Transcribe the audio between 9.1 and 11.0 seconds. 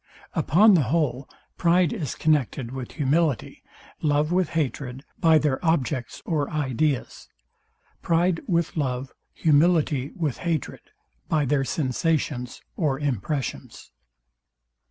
humility with hatred,